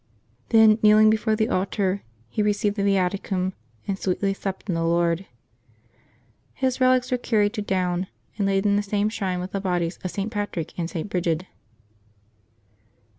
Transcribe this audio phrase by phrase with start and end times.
[0.49, 3.53] Then, kneeling before the altar, he received the Viaticum,
[3.87, 5.27] and sweetly slept in the Lord.
[6.55, 9.99] His relics were carried to Down, and laid in the same shrine with the bodies
[10.03, 10.31] of St.
[10.31, 11.07] Patrick and St.
[11.07, 11.45] Brigid.